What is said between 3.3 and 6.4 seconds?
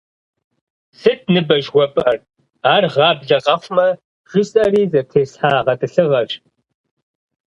къэхъумэ жысӏэри зэтеслъхьа гъэтӏылъыгъэщ.